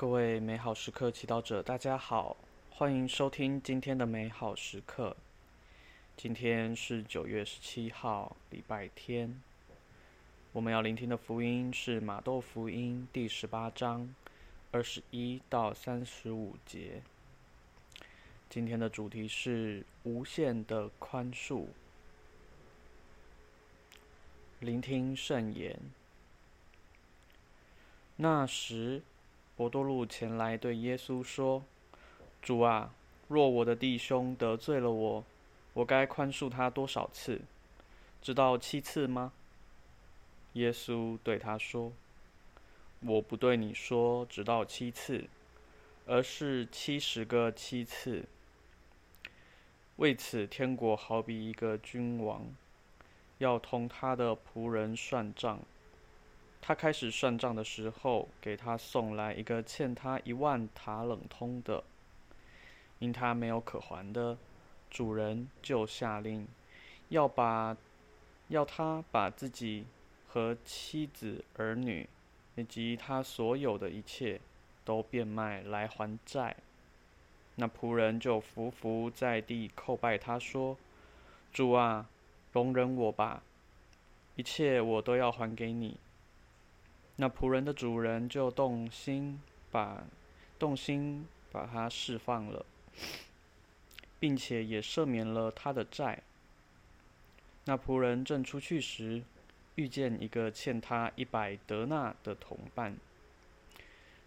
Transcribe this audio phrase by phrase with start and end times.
[0.00, 2.34] 各位美好时刻祈祷者，大家好，
[2.70, 5.14] 欢迎收听今天的美好时刻。
[6.16, 9.42] 今天是九月十七号，礼拜天。
[10.52, 14.14] 我们要聆听的福音是马窦福音第十八章
[14.70, 17.02] 二十一到三十五节。
[18.48, 21.66] 今天的主题是无限的宽恕。
[24.60, 25.78] 聆听圣言。
[28.16, 29.02] 那时，
[29.60, 31.62] 伯多禄前来对耶稣说
[32.40, 32.94] ：“主啊，
[33.28, 35.22] 若我的弟兄得罪了我，
[35.74, 37.42] 我该宽恕他多少次？
[38.22, 39.34] 直到七次吗？”
[40.54, 41.92] 耶稣对他说
[43.04, 45.28] ：“我不对你说直到七次，
[46.06, 48.24] 而是七十个七次。
[49.96, 52.46] 为此，天国好比一个君王，
[53.36, 55.60] 要同他的仆人算账。”
[56.70, 61.82] 他开始算账的时候，给他送来一个欠他一万塔冷通的，
[63.00, 64.38] 因他没有可还的，
[64.88, 66.46] 主人就下令，
[67.08, 67.76] 要把，
[68.46, 69.84] 要他把自己
[70.28, 72.08] 和妻子儿女，
[72.54, 74.40] 以及他所有的一切，
[74.84, 76.56] 都变卖来还债。
[77.56, 80.76] 那仆人就伏伏在地叩拜他说
[81.52, 82.08] ：“主啊，
[82.52, 83.42] 容忍我吧，
[84.36, 85.98] 一切我都要还给你。”
[87.20, 89.38] 那仆人的主人就动心
[89.70, 90.02] 把
[90.58, 92.64] 动心把他释放了，
[94.18, 96.22] 并且也赦免了他的债。
[97.66, 99.22] 那仆人正出去时，
[99.74, 102.96] 遇见一个欠他一百德纳的同伴，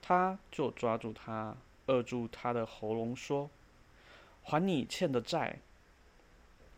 [0.00, 1.54] 他就抓住他，
[1.88, 3.50] 扼住他的喉咙，说
[4.42, 5.58] ：“还你欠的债。”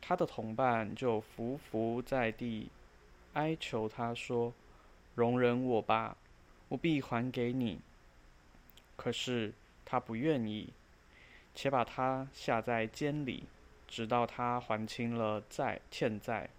[0.02, 2.68] 他的同伴就伏伏在地，
[3.34, 4.52] 哀求他说。
[5.14, 6.16] 容忍我吧，
[6.68, 7.80] 我必还给你。
[8.96, 9.52] 可是
[9.84, 10.72] 他不愿意，
[11.54, 13.44] 且把他下在监里，
[13.88, 16.50] 直到他还清了债欠债。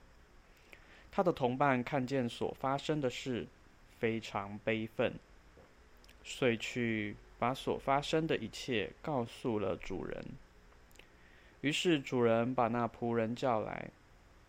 [1.11, 3.45] 他的同伴看见所发生的事，
[3.99, 5.13] 非常悲愤，
[6.23, 10.25] 遂去把所发生的一切告诉了主人。
[11.61, 13.89] 于是主人把那仆人叫来，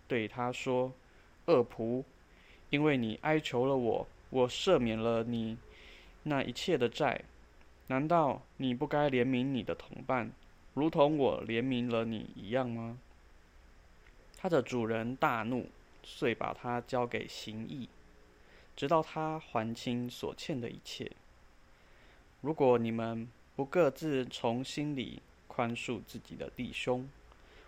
[0.08, 0.92] 对他说
[1.46, 2.04] ：“恶仆。”
[2.72, 5.58] 因为你哀求了我，我赦免了你
[6.22, 7.20] 那一切的债，
[7.88, 10.32] 难道你不该怜悯你的同伴，
[10.72, 12.96] 如同我怜悯了你一样吗？
[14.38, 15.66] 他的主人大怒，
[16.02, 17.90] 遂把他交给刑役，
[18.74, 21.12] 直到他还清所欠的一切。
[22.40, 27.06] 如果你们不各自从心里宽恕自己的弟兄，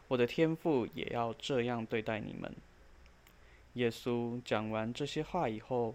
[0.09, 2.51] 我的天父也要这样对待你们。
[3.75, 5.95] 耶稣讲完这些话以后，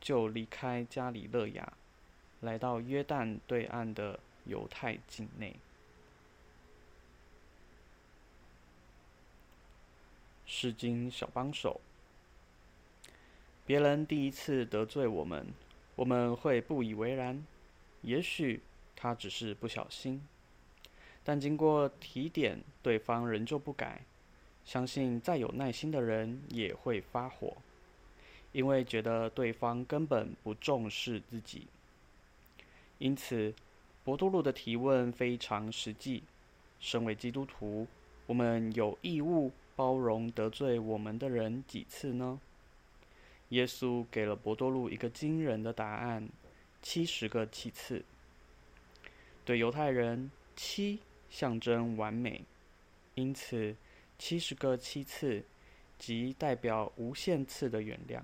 [0.00, 1.72] 就离开加里勒亚，
[2.40, 5.56] 来到约旦对岸的犹太境内。
[10.44, 11.80] 诗经小帮手，
[13.64, 15.46] 别人第一次得罪我们，
[15.94, 17.46] 我们会不以为然，
[18.02, 18.60] 也许
[18.96, 20.20] 他只是不小心，
[21.22, 24.02] 但经过提点，对方仍旧不改。
[24.64, 27.56] 相信再有耐心的人也会发火，
[28.52, 31.66] 因为觉得对方根本不重视自己。
[32.98, 33.52] 因此，
[34.04, 36.22] 伯多禄的提问非常实际。
[36.78, 37.86] 身为基督徒，
[38.26, 42.40] 我们有义务包容得罪我们的人几次呢？
[43.48, 46.28] 耶稣给了伯多禄一个惊人的答案：
[46.80, 48.04] 七十个七次。
[49.44, 52.44] 对犹太人，七象征完美，
[53.14, 53.74] 因此。
[54.20, 55.42] 七十个七次，
[55.98, 58.20] 即代表无限次的原谅。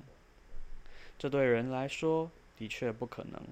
[1.18, 3.42] 这对人来说的确不可能。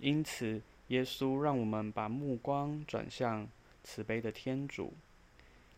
[0.00, 3.46] 因此，耶稣让我们把目光转向
[3.84, 4.92] 慈悲的天主。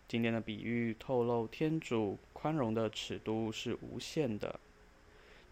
[0.09, 4.59] 今天的比喻透露天主宽容的尺度是无限的。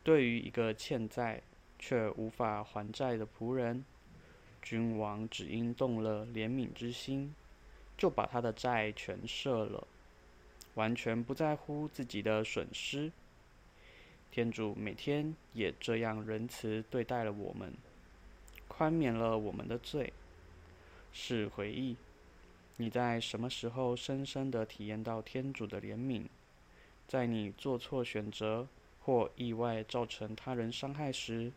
[0.03, 1.43] 对于一个欠债
[1.79, 3.85] 却无法还债的仆人，
[4.63, 7.35] 君王只因动了怜悯之心。
[7.99, 9.87] 就把他的债全赦了，
[10.75, 13.13] 完全不在乎自己的损失。
[14.31, 17.75] 天主每天也这样仁慈对待了我们，
[18.69, 20.13] 宽免了我们的罪。
[21.13, 21.97] 试回忆，
[22.77, 26.27] 你在什么时候深深的体验到天主的怜悯？
[27.09, 28.69] 在你做错选择
[29.01, 31.51] 或意外造成他人伤害时，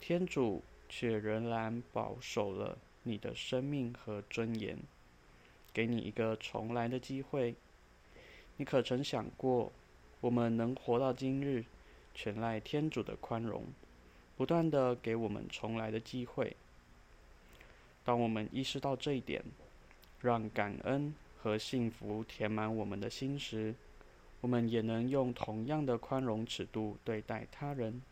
[0.00, 4.76] 天主却仍然保守了你的生命和尊严。
[5.72, 7.54] 给你一个重来的机会，
[8.56, 9.72] 你可曾想过，
[10.20, 11.64] 我们能活到今日，
[12.14, 13.64] 全赖天主的宽容，
[14.36, 16.56] 不断地给我们重来的机会，
[18.04, 19.42] 当我们意识到这一点，
[20.20, 23.74] 让感恩和幸福填满我们的心时，
[24.40, 28.02] 我们也能用同样的宽容尺度对待他人。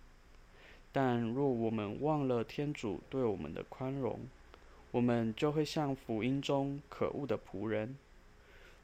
[0.92, 4.18] 但若我们忘了天主对我们的宽容，
[4.92, 7.96] 我们就会像福音中可恶的仆人，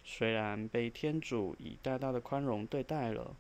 [0.04, 3.34] 虽然被天主以大大的宽容对待了，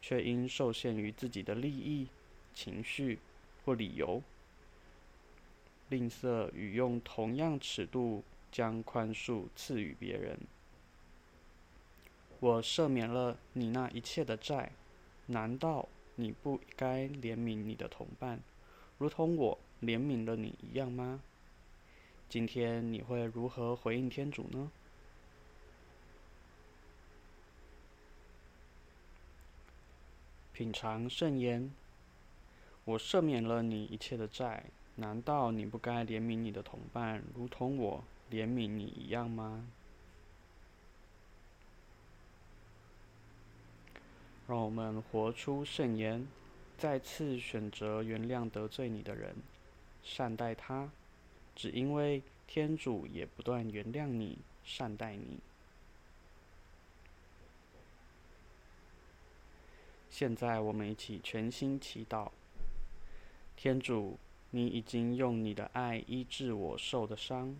[0.00, 2.06] 却因受限于自己的利益、
[2.54, 3.18] 情绪
[3.64, 4.22] 或理由，
[5.88, 8.22] 吝啬与用同样尺度
[8.52, 10.38] 将宽恕赐予别人。
[12.38, 14.70] 我赦免了你那一切的债，
[15.26, 18.40] 难道你不该怜悯你的同伴，
[18.96, 21.20] 如同我怜悯了你一样吗？
[22.30, 24.70] 今天你会如何回应天主呢？
[30.52, 31.72] 品尝圣言，
[32.84, 39.66] 我赦免了你一切的债，难道你不该怜悯你的同伴，如同我怜悯你一样吗？
[44.46, 46.28] 让我们活出圣言，
[46.78, 49.34] 再次选择原谅得罪你的人，
[50.04, 50.90] 善待他，
[51.60, 55.38] 只因为天主也不断原谅你，善待你。
[60.08, 62.30] 现在我们一起全心祈祷，
[63.56, 64.18] 天主，
[64.52, 67.54] 你已经用你的爱医治我受的伤，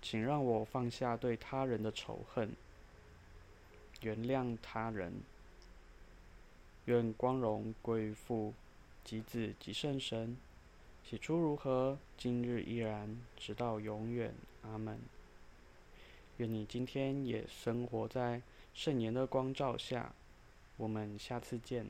[0.00, 2.54] 请让我放下对他人的仇恨，
[4.02, 5.14] 原谅他人。
[6.84, 8.54] 愿光荣归于父、
[9.02, 10.36] 及子、及圣神，
[11.04, 14.34] 起初如何，今日依然，直到永远。
[14.62, 14.98] 阿门。
[16.38, 18.40] 愿你今天也生活在
[18.72, 20.14] 圣言的光照下。
[20.76, 21.86] 我们下次见。